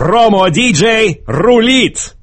Промо-диджей 0.00 1.22
рулит! 1.26 2.16